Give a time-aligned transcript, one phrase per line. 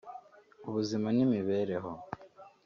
[0.67, 1.91] ubuzima n’imibereho